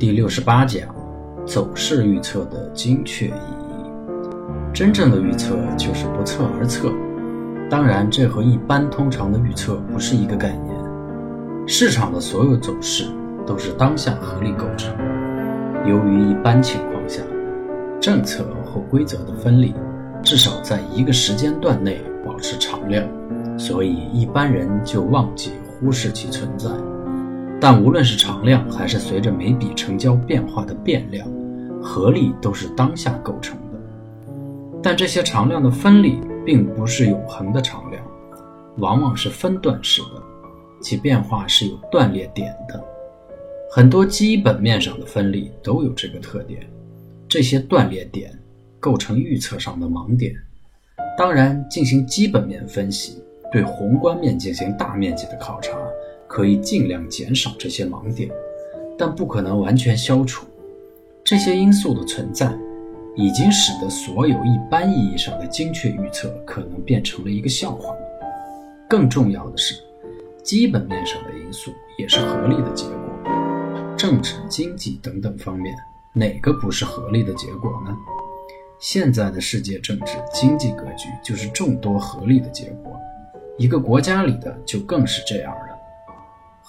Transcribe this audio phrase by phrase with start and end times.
[0.00, 0.88] 第六十八讲：
[1.44, 3.90] 走势预测的精确意义。
[4.72, 6.90] 真正的预测就是不测而测。
[7.68, 10.74] 当然，这和一般通常的预测不是一个概念。
[11.66, 13.04] 市场的所有走势
[13.46, 14.90] 都是当下合力构成。
[15.86, 17.20] 由于一般情况下，
[18.00, 19.74] 政策或规则的分离
[20.22, 23.06] 至少在一个时间段内保持常量，
[23.58, 26.70] 所以一般人就忘记忽视其存在。
[27.60, 31.28] 但无论是常量还是随着每笔成交变化的变量，
[31.82, 33.78] 合力都是当下构成的。
[34.82, 38.02] 但这些常量的分力并不是永恒的常量，
[38.78, 40.22] 往往是分段式的，
[40.80, 42.82] 其变化是有断裂点的。
[43.70, 46.66] 很多基本面上的分力都有这个特点，
[47.28, 48.32] 这些断裂点
[48.80, 50.34] 构成预测上的盲点。
[51.18, 53.22] 当然，进行基本面分析，
[53.52, 55.76] 对宏观面进行大面积的考察，
[56.30, 58.30] 可以尽量减少这些盲点，
[58.96, 60.46] 但不可能完全消除。
[61.24, 62.56] 这些因素的存在，
[63.16, 67.92] 已经使得所有一般意义上的精确预测可能变成了一个笑话。
[68.88, 69.74] 更重要的是，
[70.44, 72.94] 基本面上的因素也是合理的结果。
[73.96, 75.74] 政治、经济等等方面，
[76.12, 77.92] 哪个不是合理的结果呢？
[78.78, 82.96] 现在的世界政治经济格局就是众多合理的结果，
[83.58, 85.69] 一个国家里的就更是这样了。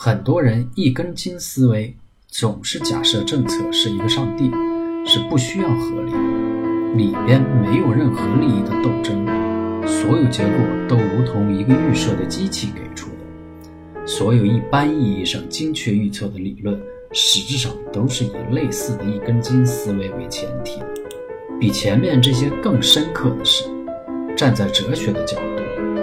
[0.04, 1.96] 很多人一根筋思维，
[2.28, 4.50] 总是假设政策是一个上帝，
[5.06, 6.12] 是不需要合理，
[6.96, 9.24] 里边没有任何利益的斗争，
[9.86, 10.58] 所有结果
[10.90, 14.08] 都如同一个预设的机器给出的。
[14.08, 16.82] 所有一般意义上精确预测的理论。
[17.14, 20.82] 实质上都是以类似的一根筋思维为前提，
[21.60, 23.66] 比前面这些更深刻的是，
[24.36, 25.62] 站在哲学的角度，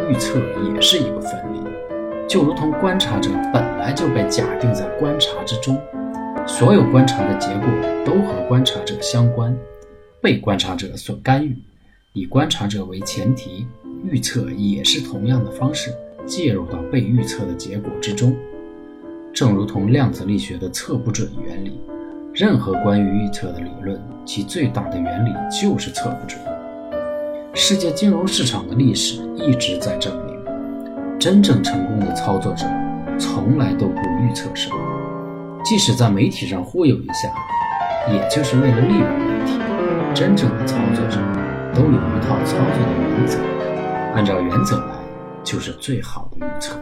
[0.08, 0.38] 预测
[0.72, 5.80] 也是一个分离，就如同观察者本来就被假定在观察之中，
[6.46, 7.68] 所有观察的结果
[8.04, 9.56] 都和观察者相关，
[10.20, 11.56] 被观察者所干预，
[12.12, 13.66] 以观察者为前提，
[14.04, 15.94] 预测也是同样的方式
[16.26, 18.34] 介入到被预测的结果之中。
[19.32, 21.78] 正如同量子力学的测不准原理，
[22.34, 26.40] 任何关于预测的理论，其最大的原理就是测不准。
[27.54, 30.36] 世界金融市场的历史一直在证明，
[31.18, 32.66] 真正成功的操作者
[33.18, 34.76] 从来都不预测什么，
[35.64, 37.28] 即使在媒体上忽悠一下，
[38.12, 39.58] 也就是为了利用媒体。
[40.14, 41.18] 真正的操作者
[41.74, 43.38] 都有一套操作的原则，
[44.14, 44.94] 按照原则来，
[45.44, 46.74] 就是最好的预测。